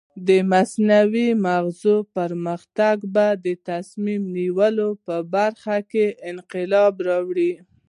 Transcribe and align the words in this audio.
د 0.27 0.29
مصنوعي 0.51 1.29
مغزو 1.45 1.95
پرمختګ 2.17 2.95
به 3.13 3.27
د 3.45 3.47
تصمیم 3.69 4.21
نیولو 4.37 4.89
په 5.05 5.15
برخه 5.33 5.77
کې 5.91 6.05
انقلاب 6.29 6.93
راولي. 7.07 7.53